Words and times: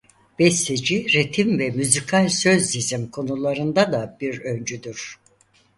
Besteci 0.39 1.05
ritim 1.13 1.59
ve 1.59 1.69
müzikal 1.69 2.29
sözdizim 2.29 3.11
konularında 3.11 3.91
da 3.91 4.17
bir 4.21 4.39
öncüdür. 4.41 5.19